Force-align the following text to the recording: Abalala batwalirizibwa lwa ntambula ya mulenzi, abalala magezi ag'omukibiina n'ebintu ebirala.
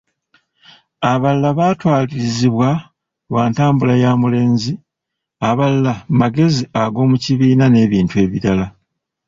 Abalala 1.11 1.49
batwalirizibwa 1.59 2.69
lwa 3.29 3.43
ntambula 3.51 3.93
ya 4.03 4.11
mulenzi, 4.21 4.73
abalala 5.49 5.93
magezi 6.19 6.63
ag'omukibiina 6.83 7.65
n'ebintu 7.69 8.15
ebirala. 8.25 8.65